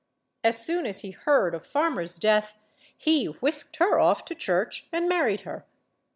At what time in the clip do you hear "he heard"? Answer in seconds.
1.01-1.53